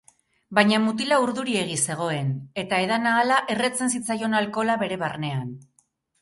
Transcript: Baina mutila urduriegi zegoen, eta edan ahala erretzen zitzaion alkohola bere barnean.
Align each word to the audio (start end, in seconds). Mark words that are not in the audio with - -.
Baina 0.59 0.77
mutila 0.85 1.19
urduriegi 1.25 1.75
zegoen, 1.95 2.31
eta 2.63 2.79
edan 2.87 3.05
ahala 3.11 3.37
erretzen 3.57 3.93
zitzaion 3.97 4.35
alkohola 4.41 4.79
bere 4.87 4.99
barnean. 5.05 5.55